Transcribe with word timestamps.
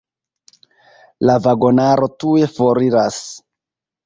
La 1.31 1.35
vagonaro 1.47 2.09
tuj 2.25 2.35
foriras. 2.57 3.21